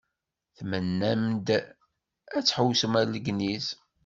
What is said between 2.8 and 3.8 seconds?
ar Legniz.